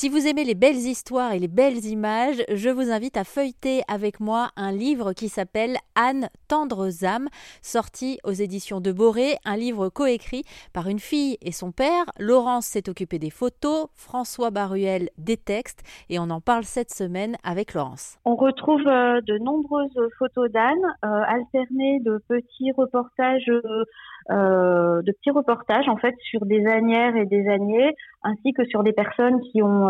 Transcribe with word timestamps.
Si 0.00 0.08
vous 0.08 0.28
aimez 0.28 0.44
les 0.44 0.54
belles 0.54 0.76
histoires 0.76 1.32
et 1.32 1.40
les 1.40 1.48
belles 1.48 1.84
images, 1.84 2.44
je 2.54 2.68
vous 2.68 2.92
invite 2.92 3.16
à 3.16 3.24
feuilleter 3.24 3.82
avec 3.88 4.20
moi 4.20 4.50
un 4.54 4.70
livre 4.70 5.12
qui 5.12 5.28
s'appelle 5.28 5.76
Anne 5.96 6.28
Tendres 6.46 7.04
âmes, 7.04 7.26
sorti 7.62 8.20
aux 8.22 8.30
éditions 8.30 8.80
de 8.80 8.92
Boré, 8.92 9.38
un 9.44 9.56
livre 9.56 9.88
coécrit 9.88 10.44
par 10.72 10.86
une 10.86 11.00
fille 11.00 11.36
et 11.42 11.50
son 11.50 11.72
père. 11.72 12.04
Laurence 12.20 12.66
s'est 12.66 12.88
occupée 12.88 13.18
des 13.18 13.30
photos, 13.30 13.88
François 13.96 14.50
Baruel 14.50 15.08
des 15.18 15.36
textes, 15.36 15.82
et 16.08 16.20
on 16.20 16.30
en 16.30 16.40
parle 16.40 16.62
cette 16.62 16.94
semaine 16.94 17.34
avec 17.42 17.74
Laurence. 17.74 18.18
On 18.24 18.36
retrouve 18.36 18.86
euh, 18.86 19.20
de 19.22 19.36
nombreuses 19.38 19.98
photos 20.16 20.48
d'Anne, 20.52 20.76
euh, 21.04 21.08
alternées 21.26 21.98
de 22.04 22.22
petits 22.28 22.70
reportages, 22.76 23.48
euh, 23.48 23.84
de 24.28 25.12
petits 25.12 25.30
reportages 25.30 25.88
en 25.88 25.96
fait 25.96 26.14
sur 26.20 26.44
des 26.44 26.66
annières 26.66 27.16
et 27.16 27.26
des 27.26 27.48
années, 27.48 27.94
ainsi 28.22 28.52
que 28.52 28.64
sur 28.66 28.82
des 28.82 28.92
personnes 28.92 29.40
qui 29.40 29.62
ont 29.62 29.88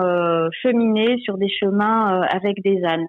cheminé 0.52 1.18
sur 1.18 1.38
des 1.38 1.48
chemins 1.48 2.23
avec 2.23 2.62
des 2.62 2.84
ânes. 2.84 3.06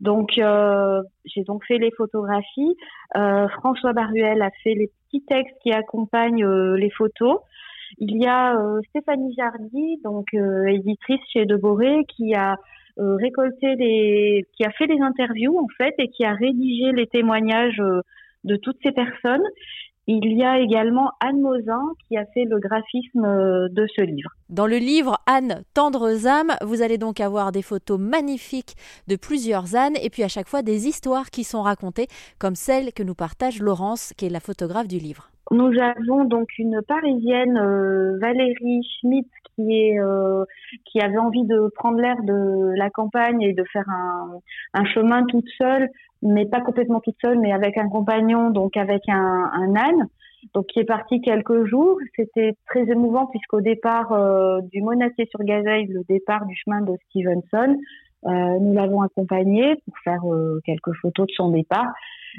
Donc 0.00 0.30
j'ai 0.34 1.44
donc 1.44 1.64
fait 1.66 1.78
les 1.78 1.90
photographies. 1.96 2.76
François 3.14 3.92
Baruel 3.92 4.40
a 4.42 4.50
fait 4.62 4.74
les 4.74 4.90
petits 5.08 5.24
textes 5.24 5.56
qui 5.62 5.72
accompagnent 5.72 6.46
les 6.74 6.90
photos. 6.90 7.40
Il 7.98 8.22
y 8.22 8.26
a 8.26 8.56
Stéphanie 8.90 9.34
Jardy, 9.36 10.00
donc 10.04 10.26
éditrice 10.32 11.20
chez 11.32 11.44
Deboré, 11.44 12.04
qui 12.16 12.34
a 12.34 12.56
euh, 13.00 13.14
récolté 13.14 13.76
des, 13.76 14.44
qui 14.56 14.64
a 14.64 14.72
fait 14.72 14.88
des 14.88 15.00
interviews 15.00 15.56
en 15.56 15.68
fait 15.76 15.94
et 15.98 16.08
qui 16.08 16.24
a 16.24 16.32
rédigé 16.32 16.90
les 16.90 17.06
témoignages 17.06 17.78
euh, 17.78 18.00
de 18.42 18.56
toutes 18.56 18.78
ces 18.82 18.90
personnes. 18.90 19.44
Il 20.10 20.32
y 20.32 20.42
a 20.42 20.58
également 20.58 21.12
Anne 21.20 21.42
Mosin 21.42 21.92
qui 22.08 22.16
a 22.16 22.24
fait 22.32 22.46
le 22.46 22.58
graphisme 22.58 23.26
euh, 23.26 23.68
de 23.70 23.86
ce 23.94 24.00
livre. 24.00 24.30
Dans 24.48 24.66
le 24.66 24.78
livre 24.78 25.18
Anne 25.26 25.64
Tendres 25.74 26.26
âmes, 26.26 26.56
vous 26.62 26.80
allez 26.80 26.96
donc 26.96 27.20
avoir 27.20 27.52
des 27.52 27.60
photos 27.60 28.00
magnifiques 28.00 28.74
de 29.06 29.16
plusieurs 29.16 29.76
ânes 29.76 29.96
et 30.02 30.08
puis 30.08 30.22
à 30.22 30.28
chaque 30.28 30.48
fois 30.48 30.62
des 30.62 30.88
histoires 30.88 31.28
qui 31.28 31.44
sont 31.44 31.60
racontées 31.60 32.06
comme 32.38 32.54
celle 32.54 32.94
que 32.94 33.02
nous 33.02 33.14
partage 33.14 33.60
Laurence 33.60 34.14
qui 34.16 34.24
est 34.24 34.30
la 34.30 34.40
photographe 34.40 34.88
du 34.88 34.96
livre. 34.96 35.28
Nous 35.50 35.72
avons 35.80 36.24
donc 36.24 36.58
une 36.58 36.82
Parisienne, 36.86 37.56
euh, 37.56 38.18
Valérie 38.20 38.82
Schmitt, 39.00 39.28
qui 39.54 39.72
est 39.72 39.98
euh, 39.98 40.44
qui 40.84 41.00
avait 41.00 41.18
envie 41.18 41.44
de 41.44 41.70
prendre 41.74 41.98
l'air 41.98 42.16
de 42.22 42.74
la 42.76 42.90
campagne 42.90 43.40
et 43.40 43.54
de 43.54 43.64
faire 43.72 43.88
un, 43.88 44.40
un, 44.74 44.84
chemin 44.84 45.24
toute 45.24 45.48
seule, 45.56 45.88
mais 46.22 46.44
pas 46.44 46.60
complètement 46.60 47.00
toute 47.00 47.16
seule, 47.22 47.38
mais 47.38 47.52
avec 47.52 47.78
un 47.78 47.88
compagnon, 47.88 48.50
donc 48.50 48.76
avec 48.76 49.08
un, 49.08 49.50
un 49.52 49.74
âne. 49.74 50.08
Donc 50.54 50.66
qui 50.66 50.80
est 50.80 50.84
parti 50.84 51.20
quelques 51.20 51.64
jours. 51.64 51.98
C'était 52.14 52.54
très 52.66 52.88
émouvant 52.90 53.26
puisqu'au 53.26 53.60
départ 53.60 54.12
euh, 54.12 54.60
du 54.72 54.82
Monastier 54.82 55.26
sur 55.30 55.42
Gazeille, 55.42 55.86
le 55.86 56.02
départ 56.08 56.46
du 56.46 56.54
chemin 56.54 56.82
de 56.82 56.92
Stevenson, 57.08 57.76
euh, 58.26 58.58
nous 58.60 58.74
l'avons 58.74 59.02
accompagné 59.02 59.76
pour 59.84 59.98
faire 60.04 60.22
euh, 60.24 60.60
quelques 60.64 60.94
photos 61.00 61.26
de 61.26 61.32
son 61.32 61.50
départ. 61.50 61.92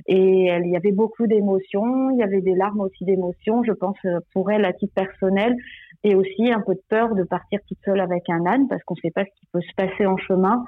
Et 0.06 0.46
il 0.48 0.70
y 0.70 0.76
avait 0.76 0.92
beaucoup 0.92 1.28
d'émotions, 1.28 2.12
il 2.12 2.18
y 2.18 2.24
avait 2.24 2.42
des 2.42 2.56
larmes 2.56 2.82
aussi 2.82 3.06
d'émotions, 3.06 3.64
je 3.64 3.72
pense, 3.72 3.98
euh, 4.06 4.20
pour 4.34 4.52
elle 4.52 4.64
à 4.66 4.72
titre 4.72 4.94
personnel, 4.94 5.56
et 6.04 6.16
aussi 6.16 6.52
un 6.52 6.62
peu 6.62 6.76
de 6.76 6.82
peur 6.90 7.16
de 7.16 7.24
partir 7.24 7.60
toute 7.68 7.80
seule 7.84 8.00
avec 8.00 8.30
un 8.30 8.46
âne, 8.46 8.68
parce 8.68 8.84
qu'on 8.84 8.94
ne 8.96 9.02
sait 9.02 9.12
pas 9.12 9.26
ce 9.26 9.40
qui 9.40 9.48
peut 9.52 9.62
se 9.62 9.74
passer 9.76 10.06
en 10.06 10.18
chemin. 10.18 10.64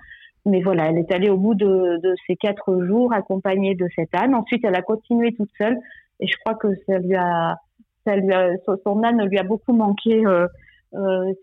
Mais 0.46 0.62
voilà, 0.62 0.90
elle 0.90 0.98
est 0.98 1.12
allée 1.14 1.30
au 1.30 1.38
bout 1.38 1.54
de, 1.54 2.00
de 2.02 2.14
ces 2.26 2.36
quatre 2.36 2.84
jours 2.86 3.14
accompagnée 3.14 3.76
de 3.76 3.88
cet 3.96 4.14
âne. 4.16 4.34
Ensuite, 4.34 4.66
elle 4.66 4.76
a 4.76 4.82
continué 4.82 5.34
toute 5.34 5.52
seule, 5.58 5.78
et 6.20 6.28
je 6.28 6.36
crois 6.44 6.56
que 6.56 6.70
ça 6.88 6.98
lui 6.98 7.16
a, 7.16 7.58
ça 8.06 8.16
lui 8.16 8.34
a, 8.34 8.50
son 8.84 9.04
âne 9.04 9.24
lui 9.28 9.38
a 9.38 9.44
beaucoup 9.44 9.74
manqué. 9.74 10.26
Euh, 10.26 10.48
euh. 10.94 11.34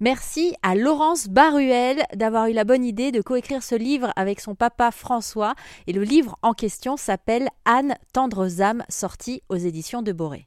Merci 0.00 0.54
à 0.62 0.74
Laurence 0.74 1.28
Baruel 1.28 2.02
d'avoir 2.14 2.46
eu 2.46 2.52
la 2.52 2.64
bonne 2.64 2.84
idée 2.84 3.10
de 3.10 3.20
coécrire 3.20 3.62
ce 3.62 3.74
livre 3.74 4.12
avec 4.16 4.40
son 4.40 4.54
papa 4.54 4.90
François. 4.90 5.54
Et 5.86 5.92
le 5.92 6.02
livre 6.02 6.38
en 6.42 6.52
question 6.52 6.96
s'appelle 6.96 7.48
Anne 7.64 7.94
Tendres 8.12 8.62
âmes, 8.62 8.84
sorti 8.88 9.42
aux 9.48 9.56
éditions 9.56 10.02
de 10.02 10.12
Boré. 10.12 10.46